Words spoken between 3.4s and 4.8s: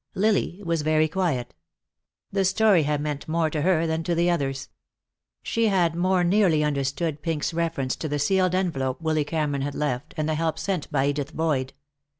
to her than to the others.